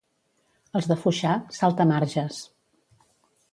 Els 0.79 0.87
de 0.91 0.97
Foixà, 1.01 1.35
saltamarges. 1.59 2.43